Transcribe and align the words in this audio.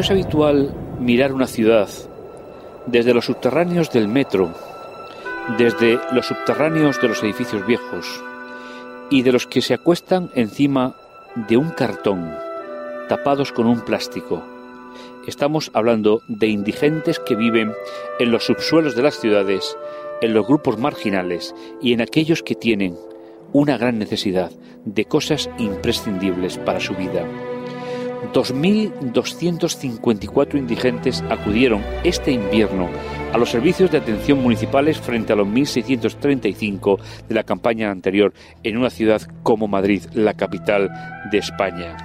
es 0.00 0.10
habitual 0.10 0.74
mirar 1.00 1.32
una 1.32 1.46
ciudad 1.46 1.88
desde 2.86 3.14
los 3.14 3.26
subterráneos 3.26 3.90
del 3.92 4.08
metro, 4.08 4.54
desde 5.58 5.98
los 6.12 6.26
subterráneos 6.26 7.00
de 7.00 7.08
los 7.08 7.22
edificios 7.22 7.66
viejos 7.66 8.22
y 9.10 9.22
de 9.22 9.32
los 9.32 9.46
que 9.46 9.60
se 9.60 9.74
acuestan 9.74 10.30
encima 10.34 10.96
de 11.48 11.56
un 11.56 11.70
cartón, 11.70 12.34
tapados 13.08 13.52
con 13.52 13.66
un 13.66 13.80
plástico. 13.80 14.42
Estamos 15.26 15.70
hablando 15.74 16.22
de 16.26 16.48
indigentes 16.48 17.18
que 17.18 17.36
viven 17.36 17.72
en 18.18 18.30
los 18.30 18.46
subsuelos 18.46 18.96
de 18.96 19.02
las 19.02 19.20
ciudades, 19.20 19.76
en 20.20 20.32
los 20.32 20.46
grupos 20.46 20.78
marginales 20.78 21.54
y 21.80 21.92
en 21.92 22.00
aquellos 22.00 22.42
que 22.42 22.54
tienen 22.54 22.96
una 23.52 23.76
gran 23.76 23.98
necesidad 23.98 24.50
de 24.84 25.04
cosas 25.04 25.50
imprescindibles 25.58 26.58
para 26.58 26.80
su 26.80 26.94
vida. 26.94 27.26
2.254 28.32 30.58
indigentes 30.58 31.22
acudieron 31.28 31.84
este 32.04 32.32
invierno 32.32 32.88
a 33.32 33.38
los 33.38 33.50
servicios 33.50 33.90
de 33.90 33.98
atención 33.98 34.42
municipales 34.42 34.98
frente 34.98 35.32
a 35.32 35.36
los 35.36 35.48
1.635 35.48 37.00
de 37.28 37.34
la 37.34 37.44
campaña 37.44 37.90
anterior 37.90 38.32
en 38.62 38.76
una 38.76 38.90
ciudad 38.90 39.22
como 39.42 39.68
Madrid, 39.68 40.02
la 40.14 40.34
capital 40.34 40.90
de 41.30 41.38
España. 41.38 41.96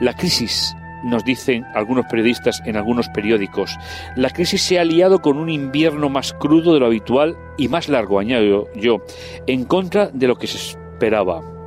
La 0.00 0.14
crisis 0.14 0.74
nos 1.04 1.24
dicen 1.24 1.64
algunos 1.74 2.06
periodistas 2.06 2.62
en 2.66 2.76
algunos 2.76 3.08
periódicos, 3.08 3.76
la 4.16 4.30
crisis 4.30 4.62
se 4.62 4.78
ha 4.78 4.84
liado 4.84 5.20
con 5.20 5.38
un 5.38 5.48
invierno 5.48 6.08
más 6.08 6.32
crudo 6.32 6.74
de 6.74 6.80
lo 6.80 6.86
habitual 6.86 7.36
y 7.56 7.68
más 7.68 7.88
largo, 7.88 8.18
añado 8.18 8.68
yo, 8.74 8.98
en 9.46 9.64
contra 9.64 10.08
de 10.08 10.28
lo 10.28 10.36
que 10.36 10.46
se 10.46 10.58
esperaba. 10.58 11.59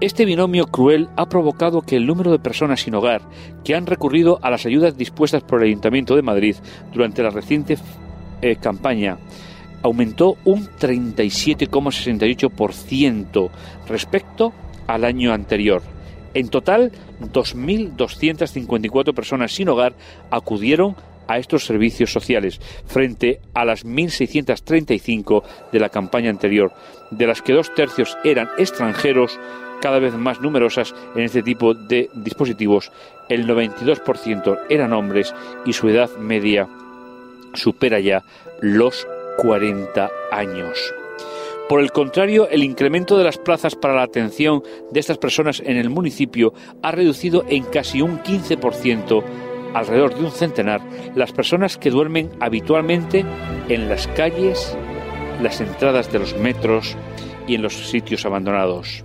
Este 0.00 0.24
binomio 0.24 0.66
cruel 0.66 1.08
ha 1.16 1.28
provocado 1.28 1.82
que 1.82 1.96
el 1.96 2.06
número 2.06 2.32
de 2.32 2.38
personas 2.38 2.80
sin 2.80 2.94
hogar 2.94 3.20
que 3.64 3.74
han 3.74 3.84
recurrido 3.84 4.38
a 4.40 4.48
las 4.48 4.64
ayudas 4.64 4.96
dispuestas 4.96 5.42
por 5.42 5.60
el 5.60 5.66
Ayuntamiento 5.68 6.16
de 6.16 6.22
Madrid 6.22 6.56
durante 6.90 7.22
la 7.22 7.28
reciente 7.28 7.76
eh, 8.40 8.56
campaña 8.56 9.18
aumentó 9.82 10.38
un 10.46 10.66
37,68% 10.68 13.50
respecto 13.88 14.54
al 14.86 15.04
año 15.04 15.34
anterior. 15.34 15.82
En 16.32 16.48
total, 16.48 16.92
2.254 17.20 19.12
personas 19.12 19.52
sin 19.52 19.68
hogar 19.68 19.92
acudieron 20.30 20.96
a 21.28 21.36
estos 21.38 21.66
servicios 21.66 22.10
sociales, 22.12 22.58
frente 22.86 23.40
a 23.54 23.66
las 23.66 23.84
1.635 23.84 25.42
de 25.70 25.78
la 25.78 25.90
campaña 25.90 26.30
anterior, 26.30 26.72
de 27.10 27.26
las 27.26 27.42
que 27.42 27.52
dos 27.52 27.74
tercios 27.74 28.16
eran 28.24 28.48
extranjeros 28.58 29.38
cada 29.80 29.98
vez 29.98 30.14
más 30.14 30.40
numerosas 30.40 30.94
en 31.14 31.22
este 31.22 31.42
tipo 31.42 31.74
de 31.74 32.10
dispositivos. 32.14 32.92
El 33.28 33.46
92% 33.46 34.60
eran 34.68 34.92
hombres 34.92 35.34
y 35.64 35.72
su 35.72 35.88
edad 35.88 36.10
media 36.18 36.68
supera 37.54 38.00
ya 38.00 38.22
los 38.60 39.06
40 39.38 40.10
años. 40.30 40.94
Por 41.68 41.80
el 41.80 41.92
contrario, 41.92 42.48
el 42.48 42.64
incremento 42.64 43.16
de 43.16 43.22
las 43.22 43.38
plazas 43.38 43.76
para 43.76 43.94
la 43.94 44.02
atención 44.02 44.62
de 44.90 44.98
estas 44.98 45.18
personas 45.18 45.62
en 45.64 45.76
el 45.76 45.88
municipio 45.88 46.52
ha 46.82 46.90
reducido 46.90 47.44
en 47.48 47.62
casi 47.62 48.02
un 48.02 48.18
15%, 48.24 49.22
alrededor 49.72 50.16
de 50.16 50.24
un 50.24 50.32
centenar, 50.32 50.80
las 51.14 51.30
personas 51.30 51.78
que 51.78 51.90
duermen 51.90 52.30
habitualmente 52.40 53.24
en 53.68 53.88
las 53.88 54.08
calles, 54.08 54.76
las 55.40 55.60
entradas 55.60 56.10
de 56.12 56.18
los 56.18 56.36
metros 56.36 56.96
y 57.46 57.54
en 57.54 57.62
los 57.62 57.74
sitios 57.88 58.26
abandonados. 58.26 59.04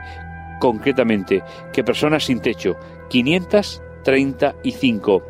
concretamente, 0.62 1.44
que 1.74 1.84
personas 1.84 2.24
sin 2.24 2.40
techo, 2.40 2.78
535. 3.10 5.22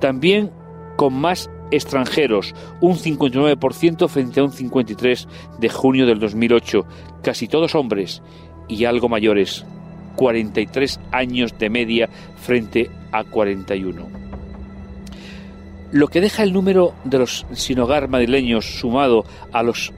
También 0.00 0.50
con 0.96 1.14
más 1.14 1.48
extranjeros, 1.70 2.54
un 2.82 2.96
59% 2.96 4.08
frente 4.08 4.40
a 4.40 4.44
un 4.44 4.52
53% 4.52 5.26
de 5.58 5.68
junio 5.70 6.04
del 6.04 6.18
2008, 6.18 6.84
casi 7.22 7.48
todos 7.48 7.74
hombres 7.74 8.22
y 8.68 8.84
algo 8.84 9.08
mayores, 9.08 9.64
43 10.16 11.00
años 11.10 11.58
de 11.58 11.70
media 11.70 12.10
frente 12.36 12.90
a 13.12 13.24
41. 13.24 14.25
Lo 15.92 16.08
que 16.08 16.20
deja 16.20 16.42
el 16.42 16.52
número 16.52 16.94
de 17.04 17.18
los 17.18 17.46
sin 17.52 17.78
hogar 17.80 18.08
madrileños 18.08 18.80
sumado 18.80 19.24
a 19.52 19.62
los 19.62 19.92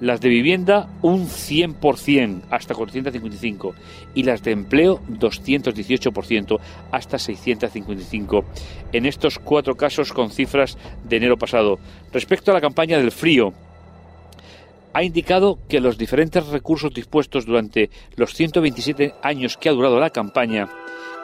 Las 0.00 0.20
de 0.20 0.28
vivienda 0.28 0.88
un 1.00 1.26
100% 1.28 2.42
hasta 2.50 2.74
455 2.74 3.74
y 4.14 4.24
las 4.24 4.42
de 4.42 4.50
empleo 4.50 5.00
218% 5.08 6.58
hasta 6.90 7.18
655. 7.18 8.44
En 8.92 9.06
estos 9.06 9.38
cuatro 9.38 9.76
casos 9.76 10.12
con 10.12 10.30
cifras 10.30 10.76
de 11.04 11.16
enero 11.18 11.38
pasado. 11.38 11.78
Respecto 12.12 12.50
a 12.50 12.54
la 12.54 12.60
campaña 12.60 12.98
del 12.98 13.12
frío, 13.12 13.52
ha 14.94 15.02
indicado 15.02 15.58
que 15.68 15.80
los 15.80 15.98
diferentes 15.98 16.46
recursos 16.48 16.92
dispuestos 16.92 17.46
durante 17.46 17.90
los 18.16 18.34
127 18.34 19.14
años 19.22 19.56
que 19.56 19.68
ha 19.68 19.72
durado 19.72 19.98
la 19.98 20.10
campaña, 20.10 20.68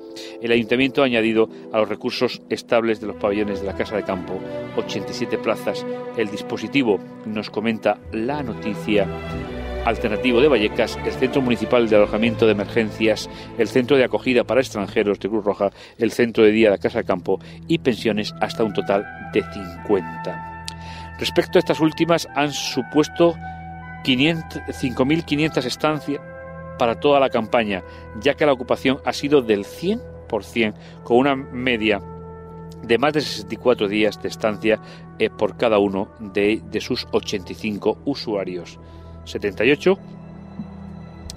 El 0.41 0.51
ayuntamiento 0.51 1.01
ha 1.01 1.05
añadido 1.05 1.47
a 1.71 1.79
los 1.79 1.89
recursos 1.89 2.43
estables 2.49 3.01
de 3.01 3.07
los 3.07 3.15
pabellones 3.15 3.61
de 3.61 3.67
la 3.67 3.75
Casa 3.75 3.95
de 3.95 4.03
Campo 4.03 4.39
87 4.75 5.39
plazas. 5.39 5.83
El 6.17 6.29
dispositivo 6.29 6.99
nos 7.25 7.49
comenta 7.49 7.97
la 8.11 8.43
noticia 8.43 9.07
alternativo 9.85 10.41
de 10.41 10.47
Vallecas, 10.47 10.97
el 11.05 11.11
Centro 11.11 11.41
Municipal 11.41 11.89
de 11.89 11.95
Alojamiento 11.95 12.45
de 12.45 12.53
Emergencias, 12.53 13.29
el 13.57 13.67
Centro 13.67 13.97
de 13.97 14.05
Acogida 14.05 14.43
para 14.43 14.61
Extranjeros 14.61 15.19
de 15.19 15.29
Cruz 15.29 15.43
Roja, 15.43 15.71
el 15.97 16.11
Centro 16.11 16.43
de 16.43 16.51
Día 16.51 16.69
de 16.69 16.77
la 16.77 16.81
Casa 16.81 16.99
de 16.99 17.05
Campo 17.05 17.39
y 17.67 17.79
pensiones 17.79 18.33
hasta 18.39 18.63
un 18.63 18.73
total 18.73 19.05
de 19.33 19.43
50. 19.43 20.65
Respecto 21.19 21.57
a 21.57 21.59
estas 21.59 21.79
últimas, 21.79 22.27
han 22.35 22.51
supuesto 22.51 23.35
5.500 24.03 25.65
estancias 25.65 26.21
para 26.77 26.99
toda 26.99 27.19
la 27.19 27.29
campaña, 27.29 27.83
ya 28.19 28.33
que 28.33 28.45
la 28.45 28.53
ocupación 28.53 28.99
ha 29.05 29.13
sido 29.13 29.41
del 29.41 29.65
100%, 29.65 30.73
con 31.03 31.17
una 31.17 31.35
media 31.35 32.01
de 32.83 32.97
más 32.97 33.13
de 33.13 33.21
64 33.21 33.87
días 33.87 34.21
de 34.21 34.27
estancia 34.27 34.79
eh, 35.19 35.29
por 35.29 35.55
cada 35.57 35.79
uno 35.79 36.09
de, 36.19 36.61
de 36.69 36.81
sus 36.81 37.07
85 37.11 37.99
usuarios. 38.05 38.79
78 39.25 39.97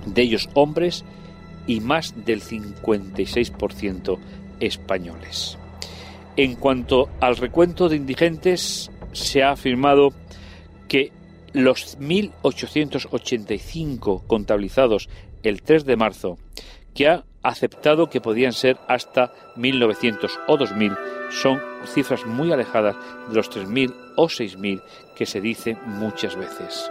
de 0.06 0.22
ellos 0.22 0.48
hombres 0.54 1.04
y 1.66 1.80
más 1.80 2.14
del 2.24 2.42
56% 2.42 4.19
españoles. 4.60 5.58
En 6.36 6.54
cuanto 6.54 7.08
al 7.20 7.36
recuento 7.36 7.88
de 7.88 7.96
indigentes, 7.96 8.90
se 9.12 9.42
ha 9.42 9.52
afirmado 9.52 10.12
que 10.88 11.12
los 11.56 11.99
1.885 11.99 14.26
contabilizados 14.26 15.08
el 15.43 15.62
3 15.62 15.87
de 15.87 15.97
marzo, 15.97 16.37
que 16.94 17.08
ha 17.08 17.25
aceptado 17.43 18.11
que 18.11 18.20
podían 18.20 18.53
ser 18.53 18.76
hasta 18.88 19.32
1.900 19.56 20.38
o 20.49 20.58
2.000, 20.58 20.94
son 21.31 21.58
cifras 21.87 22.26
muy 22.26 22.53
alejadas 22.53 22.94
de 23.31 23.35
los 23.35 23.50
3.000 23.50 23.94
o 24.17 24.26
6.000 24.26 24.82
que 25.17 25.25
se 25.25 25.41
dice 25.41 25.79
muchas 25.87 26.37
veces. 26.37 26.91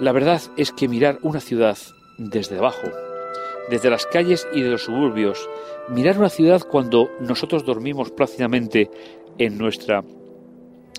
La 0.00 0.10
verdad 0.10 0.42
es 0.56 0.72
que 0.72 0.88
mirar 0.88 1.20
una 1.22 1.38
ciudad 1.38 1.78
desde 2.16 2.58
abajo, 2.58 2.88
desde 3.70 3.90
las 3.90 4.06
calles 4.06 4.48
y 4.52 4.62
de 4.62 4.70
los 4.70 4.82
suburbios, 4.82 5.48
mirar 5.88 6.18
una 6.18 6.30
ciudad 6.30 6.62
cuando 6.62 7.12
nosotros 7.20 7.64
dormimos 7.64 8.10
plácidamente 8.10 8.90
en 9.38 9.56
nuestra 9.56 10.02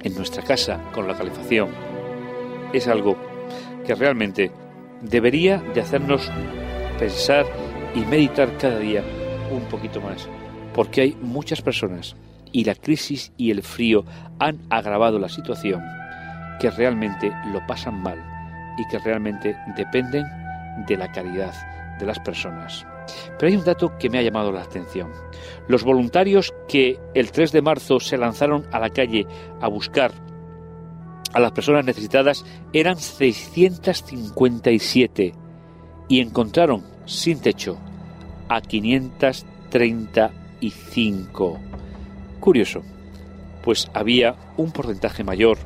en 0.01 0.15
nuestra 0.15 0.43
casa 0.43 0.81
con 0.93 1.09
la 1.09 1.17
calefacción 1.17 1.88
es 2.73 2.87
algo 2.87 3.17
que 3.85 3.95
realmente 3.95 4.51
debería 5.01 5.57
de 5.73 5.81
hacernos 5.81 6.29
pensar 6.97 7.45
y 7.95 7.99
meditar 8.01 8.57
cada 8.57 8.79
día 8.79 9.03
un 9.51 9.61
poquito 9.63 10.01
más, 10.01 10.27
porque 10.73 11.01
hay 11.01 11.17
muchas 11.21 11.61
personas 11.61 12.15
y 12.51 12.63
la 12.63 12.75
crisis 12.75 13.31
y 13.37 13.51
el 13.51 13.63
frío 13.63 14.05
han 14.39 14.59
agravado 14.69 15.19
la 15.19 15.29
situación 15.29 15.83
que 16.59 16.69
realmente 16.69 17.31
lo 17.51 17.65
pasan 17.67 18.01
mal 18.01 18.23
y 18.77 18.87
que 18.89 18.99
realmente 18.99 19.55
dependen 19.75 20.25
de 20.87 20.97
la 20.97 21.11
caridad 21.11 21.53
de 21.99 22.05
las 22.05 22.19
personas. 22.19 22.85
Pero 23.37 23.49
hay 23.49 23.57
un 23.57 23.65
dato 23.65 23.97
que 23.97 24.09
me 24.09 24.19
ha 24.19 24.21
llamado 24.21 24.51
la 24.51 24.61
atención. 24.61 25.11
Los 25.67 25.83
voluntarios 25.83 26.53
que 26.67 26.99
el 27.13 27.31
3 27.31 27.51
de 27.51 27.61
marzo 27.61 27.99
se 27.99 28.17
lanzaron 28.17 28.65
a 28.71 28.79
la 28.79 28.89
calle 28.89 29.25
a 29.61 29.67
buscar 29.67 30.11
a 31.33 31.39
las 31.39 31.51
personas 31.51 31.85
necesitadas 31.85 32.45
eran 32.73 32.97
657 32.97 35.33
y 36.07 36.19
encontraron 36.19 36.83
sin 37.05 37.39
techo 37.39 37.79
a 38.47 38.61
535. 38.61 41.59
Curioso, 42.39 42.83
pues 43.63 43.89
había 43.93 44.35
un 44.57 44.71
porcentaje 44.71 45.23
mayor 45.23 45.59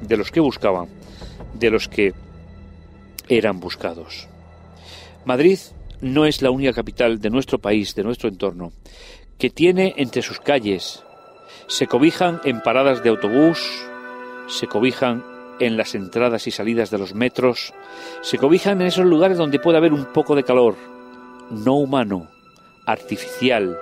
de 0.00 0.16
los 0.16 0.30
que 0.30 0.40
buscaban 0.40 0.88
de 1.54 1.70
los 1.70 1.88
que 1.88 2.14
eran 3.28 3.60
buscados. 3.60 4.28
Madrid 5.24 5.58
no 6.00 6.26
es 6.26 6.42
la 6.42 6.50
única 6.50 6.72
capital 6.72 7.20
de 7.20 7.30
nuestro 7.30 7.58
país, 7.58 7.94
de 7.94 8.04
nuestro 8.04 8.28
entorno, 8.28 8.72
que 9.38 9.50
tiene 9.50 9.94
entre 9.96 10.22
sus 10.22 10.40
calles, 10.40 11.04
se 11.66 11.86
cobijan 11.86 12.40
en 12.44 12.60
paradas 12.60 13.02
de 13.02 13.10
autobús, 13.10 13.86
se 14.48 14.66
cobijan 14.66 15.24
en 15.60 15.76
las 15.76 15.94
entradas 15.94 16.46
y 16.46 16.50
salidas 16.50 16.90
de 16.90 16.98
los 16.98 17.14
metros, 17.14 17.72
se 18.22 18.38
cobijan 18.38 18.80
en 18.80 18.88
esos 18.88 19.04
lugares 19.04 19.38
donde 19.38 19.58
puede 19.58 19.78
haber 19.78 19.92
un 19.92 20.06
poco 20.06 20.34
de 20.34 20.44
calor, 20.44 20.76
no 21.50 21.74
humano, 21.74 22.28
artificial, 22.86 23.76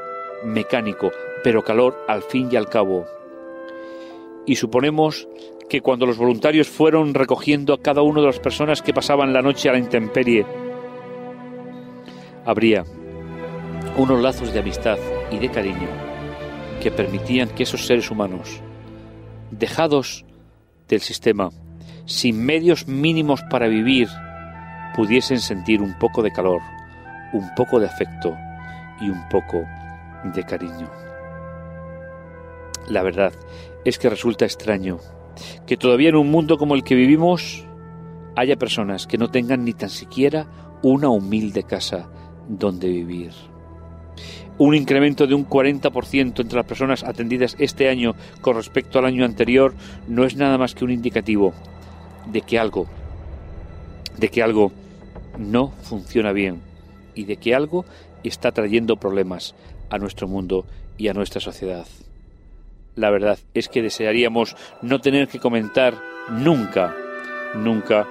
mecánico, 0.45 1.11
pero 1.43 1.63
calor 1.63 1.97
al 2.09 2.23
fin 2.23 2.49
y 2.51 2.57
al 2.57 2.69
cabo. 2.69 3.07
Y 4.47 4.57
suponemos 4.57 5.29
que 5.69 5.81
cuando 5.81 6.07
los 6.07 6.17
voluntarios 6.17 6.69
fueron 6.69 7.15
recogiendo 7.15 7.75
a 7.75 7.81
cada 7.81 8.03
una 8.03 8.21
de 8.21 8.29
las 8.29 8.39
personas 8.39 8.83
que 8.83 8.95
pasaban 8.95 9.33
la 9.33 9.43
noche 9.43 9.69
a 9.69 9.73
la 9.73 9.79
intemperie, 9.79 10.47
habría 12.45 12.85
unos 13.97 14.21
lazos 14.21 14.53
de 14.53 14.61
amistad 14.61 14.99
y 15.31 15.39
de 15.39 15.51
cariño 15.51 15.89
que 16.81 16.91
permitían 16.91 17.49
que 17.49 17.65
esos 17.65 17.87
seres 17.87 18.11
humanos, 18.11 18.61
dejados 19.51 20.25
del 20.88 21.00
sistema, 21.00 21.50
sin 22.05 22.44
medios 22.44 22.87
mínimos 22.87 23.43
para 23.50 23.69
vivir, 23.69 24.09
pudiesen 24.94 25.41
sentir 25.41 25.83
un 25.83 25.99
poco 25.99 26.23
de 26.23 26.33
calor, 26.33 26.61
un 27.33 27.49
poco 27.55 27.81
de 27.81 27.87
afecto 27.87 28.37
y 29.00 29.11
un 29.11 29.29
poco 29.29 29.62
de 30.25 30.44
cariño. 30.44 30.91
La 32.88 33.03
verdad 33.03 33.33
es 33.85 33.99
que 33.99 34.09
resulta 34.09 34.44
extraño 34.44 34.99
que 35.67 35.77
todavía 35.77 36.09
en 36.09 36.17
un 36.17 36.31
mundo 36.31 36.56
como 36.56 36.75
el 36.75 36.85
que 36.85 36.94
vivimos 36.94 37.67
haya 38.37 38.56
personas 38.56 39.06
que 39.06 39.19
no 39.19 39.29
tengan 39.29 39.65
ni 39.65 39.73
tan 39.73 39.91
siquiera 39.91 40.47
una 40.83 41.09
humilde 41.09 41.65
casa 41.65 42.09
donde 42.49 42.88
vivir 42.88 43.33
un 44.58 44.75
incremento 44.75 45.26
de 45.26 45.35
un 45.35 45.49
40% 45.49 46.41
entre 46.41 46.56
las 46.56 46.67
personas 46.67 47.05
atendidas 47.05 47.56
este 47.58 47.88
año 47.88 48.14
con 48.41 48.56
respecto 48.56 48.99
al 48.99 49.05
año 49.05 49.25
anterior 49.25 49.75
no 50.08 50.25
es 50.25 50.37
nada 50.37 50.58
más 50.58 50.75
que 50.75 50.85
un 50.85 50.91
indicativo 50.91 51.53
de 52.26 52.41
que 52.41 52.58
algo 52.58 52.87
de 54.19 54.29
que 54.29 54.43
algo 54.43 54.73
no 55.38 55.73
funciona 55.82 56.32
bien 56.32 56.61
y 57.14 57.25
de 57.25 57.37
que 57.37 57.55
algo 57.55 57.85
está 58.25 58.53
trayendo 58.53 58.97
problemas 58.97 59.55
a 59.91 59.99
nuestro 59.99 60.29
mundo 60.29 60.67
y 60.99 61.09
a 61.09 61.14
nuestra 61.14 61.41
sociedad. 61.41 61.87
La 62.94 63.11
verdad 63.11 63.38
es 63.55 63.69
que 63.69 63.82
desearíamos 63.82 64.56
no 64.82 65.00
tener 65.00 65.29
que 65.29 65.38
comentar 65.38 65.94
nunca, 66.31 66.94
nunca 67.55 68.06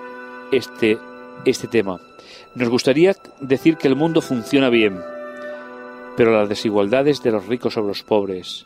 este, 0.51 0.98
este 1.45 1.68
tema. 1.68 2.00
Nos 2.53 2.69
gustaría 2.69 3.15
decir 3.41 3.77
que 3.77 3.88
el 3.88 3.95
mundo 3.95 4.21
funciona 4.21 4.69
bien, 4.69 5.00
pero 6.15 6.31
las 6.31 6.50
desigualdades 6.50 7.21
de 7.21 7.31
los 7.31 7.47
ricos 7.47 7.73
sobre 7.73 7.89
los 7.89 8.03
pobres, 8.03 8.65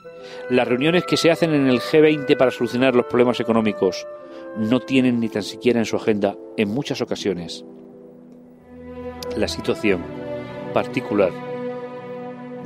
las 0.49 0.67
reuniones 0.67 1.05
que 1.05 1.17
se 1.17 1.31
hacen 1.31 1.53
en 1.53 1.67
el 1.67 1.79
G20 1.79 2.37
para 2.37 2.51
solucionar 2.51 2.95
los 2.95 3.06
problemas 3.06 3.39
económicos, 3.39 4.06
no 4.57 4.79
tienen 4.79 5.19
ni 5.19 5.29
tan 5.29 5.44
siquiera 5.44 5.79
en 5.79 5.85
su 5.85 5.95
agenda, 5.95 6.35
en 6.57 6.69
muchas 6.69 7.01
ocasiones, 7.01 7.65
la 9.35 9.47
situación 9.47 10.03
particular 10.73 11.31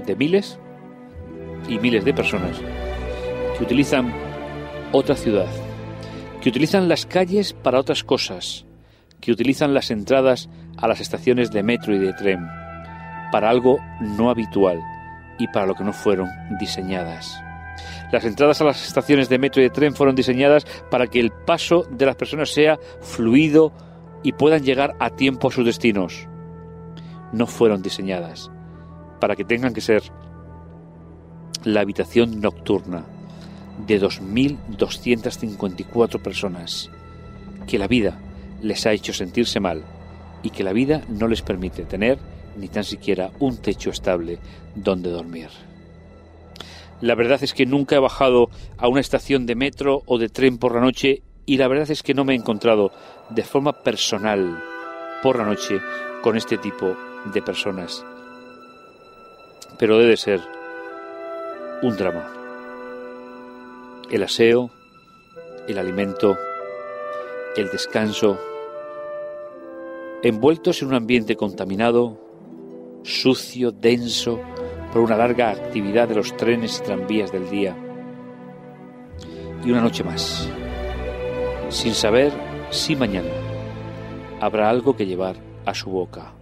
de 0.05 0.15
miles 0.15 0.59
y 1.67 1.79
miles 1.79 2.03
de 2.03 2.13
personas 2.13 2.59
que 3.57 3.63
utilizan 3.63 4.13
otra 4.91 5.15
ciudad, 5.15 5.47
que 6.41 6.49
utilizan 6.49 6.89
las 6.89 7.05
calles 7.05 7.53
para 7.53 7.79
otras 7.79 8.03
cosas, 8.03 8.65
que 9.21 9.31
utilizan 9.31 9.73
las 9.73 9.91
entradas 9.91 10.49
a 10.77 10.87
las 10.87 10.99
estaciones 10.99 11.51
de 11.51 11.63
metro 11.63 11.95
y 11.95 11.99
de 11.99 12.13
tren, 12.13 12.45
para 13.33 13.49
algo 13.49 13.79
no 13.99 14.29
habitual 14.29 14.79
y 15.39 15.47
para 15.47 15.65
lo 15.65 15.73
que 15.73 15.83
no 15.83 15.91
fueron 15.91 16.29
diseñadas. 16.59 17.41
Las 18.11 18.25
entradas 18.25 18.61
a 18.61 18.65
las 18.65 18.85
estaciones 18.85 19.27
de 19.27 19.39
metro 19.39 19.59
y 19.59 19.63
de 19.63 19.71
tren 19.71 19.95
fueron 19.95 20.13
diseñadas 20.13 20.67
para 20.91 21.07
que 21.07 21.19
el 21.19 21.31
paso 21.31 21.83
de 21.89 22.05
las 22.05 22.15
personas 22.15 22.51
sea 22.51 22.77
fluido 23.01 23.73
y 24.21 24.33
puedan 24.33 24.61
llegar 24.61 24.95
a 24.99 25.09
tiempo 25.09 25.47
a 25.47 25.51
sus 25.51 25.65
destinos. 25.65 26.27
No 27.31 27.47
fueron 27.47 27.81
diseñadas 27.81 28.51
para 29.19 29.35
que 29.35 29.45
tengan 29.45 29.73
que 29.73 29.81
ser 29.81 30.03
la 31.63 31.81
habitación 31.81 32.39
nocturna 32.39 33.03
de 33.87 33.99
2.254 33.99 36.21
personas 36.21 36.91
que 37.65 37.79
la 37.79 37.87
vida 37.87 38.19
les 38.61 38.85
ha 38.85 38.91
hecho 38.91 39.11
sentirse 39.11 39.59
mal 39.59 39.81
y 40.43 40.51
que 40.51 40.63
la 40.63 40.73
vida 40.73 41.01
no 41.09 41.27
les 41.27 41.41
permite 41.41 41.85
tener 41.85 42.19
ni 42.57 42.67
tan 42.67 42.83
siquiera 42.83 43.31
un 43.39 43.57
techo 43.57 43.89
estable 43.89 44.39
donde 44.75 45.09
dormir. 45.09 45.49
La 47.01 47.15
verdad 47.15 47.43
es 47.43 47.53
que 47.53 47.65
nunca 47.65 47.95
he 47.95 47.99
bajado 47.99 48.49
a 48.77 48.87
una 48.87 49.01
estación 49.01 49.45
de 49.45 49.55
metro 49.55 50.03
o 50.05 50.17
de 50.17 50.29
tren 50.29 50.57
por 50.57 50.75
la 50.75 50.81
noche 50.81 51.21
y 51.45 51.57
la 51.57 51.67
verdad 51.67 51.91
es 51.91 52.03
que 52.03 52.13
no 52.13 52.23
me 52.23 52.33
he 52.33 52.37
encontrado 52.37 52.91
de 53.29 53.43
forma 53.43 53.83
personal 53.83 54.63
por 55.21 55.37
la 55.37 55.45
noche 55.45 55.81
con 56.21 56.37
este 56.37 56.57
tipo 56.57 56.95
de 57.33 57.41
personas. 57.41 58.05
Pero 59.77 59.97
debe 59.97 60.15
ser 60.15 60.39
un 61.81 61.97
drama. 61.97 62.31
El 64.09 64.23
aseo, 64.23 64.71
el 65.67 65.77
alimento, 65.77 66.37
el 67.57 67.69
descanso, 67.69 68.39
envueltos 70.21 70.81
en 70.81 70.87
un 70.87 70.93
ambiente 70.93 71.35
contaminado, 71.35 72.22
sucio, 73.03 73.71
denso, 73.71 74.39
por 74.91 75.01
una 75.01 75.17
larga 75.17 75.51
actividad 75.51 76.07
de 76.07 76.15
los 76.15 76.35
trenes 76.37 76.79
y 76.79 76.83
tranvías 76.83 77.31
del 77.31 77.49
día. 77.49 77.75
Y 79.63 79.71
una 79.71 79.81
noche 79.81 80.03
más, 80.03 80.49
sin 81.69 81.93
saber 81.93 82.31
si 82.69 82.95
mañana 82.95 83.29
habrá 84.39 84.69
algo 84.69 84.95
que 84.95 85.05
llevar 85.05 85.35
a 85.65 85.73
su 85.73 85.89
boca. 85.89 86.33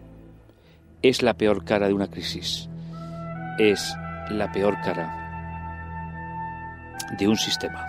Es 1.02 1.22
la 1.22 1.36
peor 1.36 1.64
cara 1.66 1.88
de 1.88 1.94
una 1.94 2.10
crisis. 2.10 2.70
Es 3.58 3.96
la 4.30 4.52
peor 4.52 4.76
cara 4.84 5.18
de 7.18 7.28
un 7.28 7.38
sistema. 7.38 7.86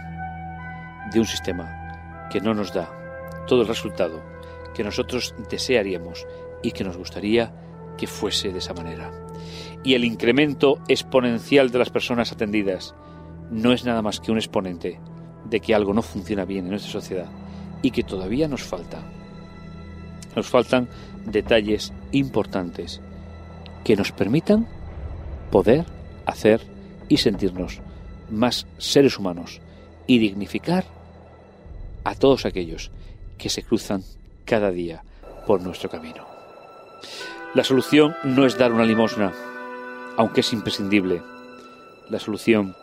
De 1.12 1.18
un 1.18 1.26
sistema 1.26 2.28
que 2.30 2.40
no 2.40 2.54
nos 2.54 2.72
da 2.72 2.88
todo 3.46 3.62
el 3.62 3.68
resultado 3.68 4.22
que 4.74 4.84
nosotros 4.84 5.34
desearíamos 5.50 6.26
y 6.62 6.72
que 6.72 6.84
nos 6.84 6.96
gustaría 6.96 7.52
que 8.02 8.08
fuese 8.08 8.50
de 8.50 8.58
esa 8.58 8.74
manera. 8.74 9.12
Y 9.84 9.94
el 9.94 10.04
incremento 10.04 10.80
exponencial 10.88 11.70
de 11.70 11.78
las 11.78 11.90
personas 11.90 12.32
atendidas 12.32 12.96
no 13.48 13.72
es 13.72 13.84
nada 13.84 14.02
más 14.02 14.18
que 14.18 14.32
un 14.32 14.38
exponente 14.38 14.98
de 15.48 15.60
que 15.60 15.72
algo 15.72 15.94
no 15.94 16.02
funciona 16.02 16.44
bien 16.44 16.64
en 16.64 16.70
nuestra 16.70 16.90
sociedad 16.90 17.30
y 17.80 17.92
que 17.92 18.02
todavía 18.02 18.48
nos 18.48 18.64
falta. 18.64 19.04
Nos 20.34 20.48
faltan 20.48 20.88
detalles 21.26 21.92
importantes 22.10 23.00
que 23.84 23.94
nos 23.94 24.10
permitan 24.10 24.66
poder 25.52 25.86
hacer 26.26 26.60
y 27.08 27.18
sentirnos 27.18 27.82
más 28.32 28.66
seres 28.78 29.16
humanos 29.16 29.60
y 30.08 30.18
dignificar 30.18 30.86
a 32.02 32.16
todos 32.16 32.46
aquellos 32.46 32.90
que 33.38 33.48
se 33.48 33.62
cruzan 33.62 34.02
cada 34.44 34.72
día 34.72 35.04
por 35.46 35.62
nuestro 35.62 35.88
camino. 35.88 36.32
La 37.54 37.64
solución 37.64 38.16
no 38.24 38.46
es 38.46 38.56
dar 38.56 38.72
una 38.72 38.86
limosna, 38.86 39.30
aunque 40.16 40.40
es 40.40 40.54
imprescindible. 40.54 41.20
La 42.08 42.18
solución 42.18 42.74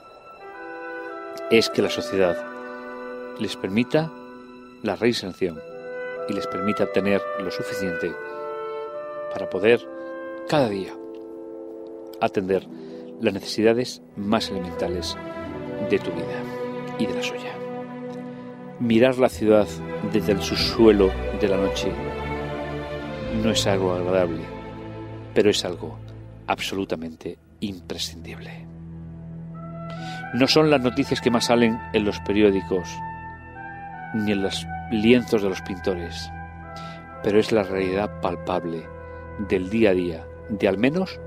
es 1.49 1.71
que 1.71 1.81
la 1.81 1.89
sociedad 1.89 2.37
les 3.39 3.55
permita 3.55 4.11
la 4.83 4.95
reinserción 4.95 5.59
y 6.27 6.33
les 6.33 6.45
permita 6.45 6.85
tener 6.91 7.19
lo 7.39 7.49
suficiente 7.49 8.13
para 9.33 9.49
poder 9.49 9.87
cada 10.47 10.69
día 10.69 10.93
atender 12.21 12.67
las 13.21 13.33
necesidades 13.33 14.03
más 14.15 14.51
elementales 14.51 15.17
de 15.89 15.97
tu 15.97 16.11
vida 16.11 16.43
y 16.99 17.07
de 17.07 17.15
la 17.15 17.23
suya. 17.23 17.55
Mirar 18.79 19.17
la 19.17 19.29
ciudad 19.29 19.67
desde 20.13 20.33
el 20.33 20.43
subsuelo 20.43 21.09
de 21.41 21.47
la 21.47 21.57
noche 21.57 21.91
no 23.43 23.49
es 23.49 23.65
algo 23.65 23.93
agradable, 23.93 24.58
pero 25.33 25.49
es 25.49 25.63
algo 25.65 25.97
absolutamente 26.47 27.37
imprescindible. 27.59 28.65
No 30.33 30.47
son 30.47 30.69
las 30.69 30.81
noticias 30.81 31.21
que 31.21 31.31
más 31.31 31.45
salen 31.45 31.79
en 31.93 32.05
los 32.05 32.19
periódicos 32.19 32.89
ni 34.13 34.31
en 34.31 34.43
los 34.43 34.65
lienzos 34.91 35.41
de 35.41 35.49
los 35.49 35.61
pintores, 35.61 36.31
pero 37.23 37.39
es 37.39 37.51
la 37.51 37.63
realidad 37.63 38.21
palpable 38.21 38.87
del 39.47 39.69
día 39.69 39.91
a 39.91 39.93
día 39.93 40.25
de 40.49 40.67
al 40.67 40.77
menos 40.77 41.19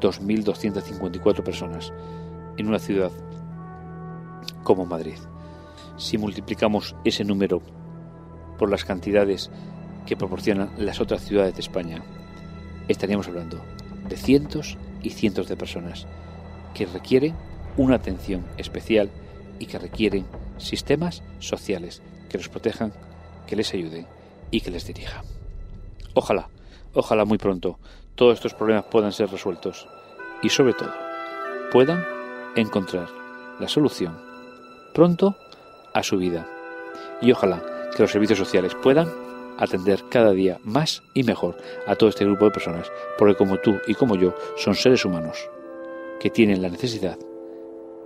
2.254 0.00 1.42
personas 1.42 1.92
en 2.56 2.68
una 2.68 2.78
ciudad 2.78 3.10
como 4.62 4.86
Madrid. 4.86 5.18
Si 5.96 6.18
multiplicamos 6.18 6.94
ese 7.04 7.24
número 7.24 7.62
por 8.58 8.70
las 8.70 8.84
cantidades 8.84 9.50
que 10.04 10.16
proporcionan 10.16 10.70
las 10.78 11.00
otras 11.00 11.22
ciudades 11.22 11.54
de 11.54 11.60
España, 11.60 12.02
estaríamos 12.88 13.28
hablando 13.28 13.60
de 14.08 14.16
cientos 14.16 14.76
y 15.02 15.10
cientos 15.10 15.48
de 15.48 15.56
personas 15.56 16.06
que 16.74 16.86
requieren 16.86 17.34
una 17.76 17.96
atención 17.96 18.44
especial 18.56 19.10
y 19.58 19.66
que 19.66 19.78
requieren 19.78 20.26
sistemas 20.58 21.22
sociales 21.38 22.02
que 22.28 22.38
los 22.38 22.48
protejan, 22.48 22.92
que 23.46 23.56
les 23.56 23.72
ayuden 23.74 24.06
y 24.50 24.60
que 24.60 24.70
les 24.70 24.86
dirijan. 24.86 25.24
Ojalá, 26.14 26.48
ojalá 26.94 27.24
muy 27.24 27.38
pronto 27.38 27.78
todos 28.14 28.34
estos 28.34 28.54
problemas 28.54 28.86
puedan 28.90 29.12
ser 29.12 29.30
resueltos 29.30 29.86
y 30.42 30.48
sobre 30.48 30.72
todo 30.72 30.92
puedan 31.70 32.04
encontrar 32.56 33.08
la 33.60 33.68
solución 33.68 34.18
pronto 34.94 35.36
a 35.92 36.02
su 36.02 36.16
vida. 36.16 36.46
Y 37.20 37.32
ojalá 37.32 37.62
que 37.94 38.02
los 38.02 38.10
servicios 38.10 38.38
sociales 38.38 38.74
puedan 38.82 39.25
atender 39.58 40.04
cada 40.10 40.32
día 40.32 40.58
más 40.64 41.02
y 41.14 41.22
mejor 41.22 41.56
a 41.86 41.94
todo 41.96 42.08
este 42.08 42.24
grupo 42.24 42.46
de 42.46 42.50
personas, 42.50 42.90
porque 43.18 43.36
como 43.36 43.58
tú 43.58 43.76
y 43.86 43.94
como 43.94 44.16
yo 44.16 44.34
son 44.56 44.74
seres 44.74 45.04
humanos 45.04 45.48
que 46.20 46.30
tienen 46.30 46.62
la 46.62 46.68
necesidad 46.68 47.18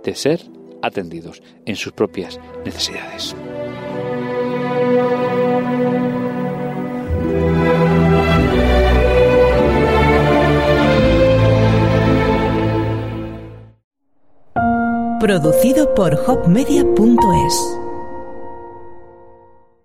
de 0.03 0.15
ser 0.15 0.41
atendidos 0.81 1.41
en 1.65 1.75
sus 1.75 1.93
propias 1.93 2.39
necesidades. 2.65 3.35
Producido 15.19 15.93
por 15.93 16.15
hopmedia.es 16.27 17.80